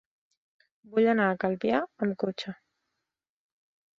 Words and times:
Vull 0.93 1.09
anar 1.11 1.27
a 1.33 1.35
Calvià 1.43 1.83
amb 2.05 2.17
cotxe. 2.25 2.57